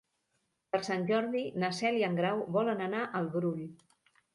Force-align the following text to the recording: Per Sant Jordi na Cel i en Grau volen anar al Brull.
Per 0.75 0.79
Sant 0.87 1.03
Jordi 1.11 1.43
na 1.65 1.71
Cel 1.83 2.01
i 2.03 2.09
en 2.11 2.19
Grau 2.23 2.45
volen 2.59 2.87
anar 2.91 3.07
al 3.23 3.35
Brull. 3.39 3.67